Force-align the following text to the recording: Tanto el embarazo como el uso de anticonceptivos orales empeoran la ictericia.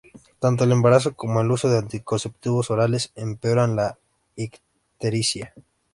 Tanto 0.39 0.63
el 0.63 0.71
embarazo 0.71 1.13
como 1.13 1.41
el 1.41 1.51
uso 1.51 1.69
de 1.69 1.77
anticonceptivos 1.77 2.71
orales 2.71 3.11
empeoran 3.13 3.75
la 3.75 3.99
ictericia. 4.35 5.53